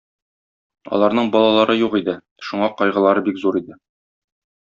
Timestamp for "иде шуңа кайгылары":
2.01-3.25